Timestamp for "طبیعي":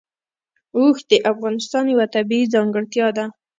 2.15-2.45